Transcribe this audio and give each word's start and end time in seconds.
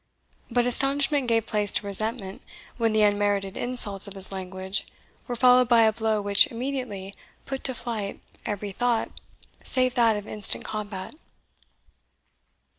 But 0.49 0.65
astonishment 0.65 1.27
gave 1.27 1.45
place 1.45 1.71
to 1.73 1.85
resentment 1.85 2.41
when 2.77 2.91
the 2.91 3.03
unmerited 3.03 3.55
insults 3.55 4.07
of 4.07 4.15
his 4.15 4.31
language 4.31 4.87
were 5.27 5.35
followed 5.35 5.69
by 5.69 5.83
a 5.83 5.93
blow 5.93 6.19
which 6.23 6.47
immediately 6.47 7.13
put 7.45 7.63
to 7.65 7.75
flight 7.75 8.19
every 8.43 8.71
thought 8.71 9.11
save 9.63 9.93
that 9.93 10.17
of 10.17 10.25
instant 10.25 10.65
combat. 10.65 11.13